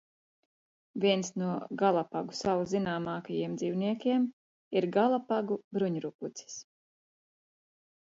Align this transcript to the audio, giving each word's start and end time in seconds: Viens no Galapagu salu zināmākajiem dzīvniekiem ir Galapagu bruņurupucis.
Viens 1.01 1.27
no 1.41 1.49
Galapagu 1.81 2.33
salu 2.39 2.63
zināmākajiem 2.71 3.53
dzīvniekiem 3.59 4.25
ir 4.81 4.87
Galapagu 4.97 5.59
bruņurupucis. 5.79 6.57